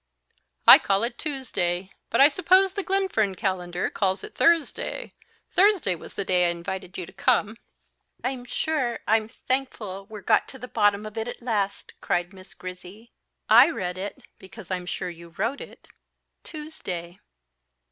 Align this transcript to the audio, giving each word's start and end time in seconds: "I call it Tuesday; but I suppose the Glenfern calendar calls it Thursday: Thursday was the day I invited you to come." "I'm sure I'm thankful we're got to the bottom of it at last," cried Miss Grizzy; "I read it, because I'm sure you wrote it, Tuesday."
"I 0.67 0.79
call 0.79 1.03
it 1.03 1.19
Tuesday; 1.19 1.91
but 2.09 2.19
I 2.19 2.27
suppose 2.27 2.73
the 2.73 2.81
Glenfern 2.81 3.35
calendar 3.35 3.91
calls 3.91 4.23
it 4.23 4.33
Thursday: 4.33 5.13
Thursday 5.51 5.93
was 5.93 6.15
the 6.15 6.25
day 6.25 6.47
I 6.47 6.49
invited 6.49 6.97
you 6.97 7.05
to 7.05 7.13
come." 7.13 7.55
"I'm 8.23 8.43
sure 8.45 9.01
I'm 9.07 9.27
thankful 9.27 10.07
we're 10.07 10.21
got 10.21 10.47
to 10.47 10.57
the 10.57 10.67
bottom 10.67 11.05
of 11.05 11.17
it 11.19 11.27
at 11.27 11.43
last," 11.43 11.93
cried 12.01 12.33
Miss 12.33 12.55
Grizzy; 12.55 13.11
"I 13.47 13.69
read 13.69 13.95
it, 13.99 14.17
because 14.39 14.71
I'm 14.71 14.87
sure 14.87 15.11
you 15.11 15.35
wrote 15.37 15.61
it, 15.61 15.87
Tuesday." 16.43 17.19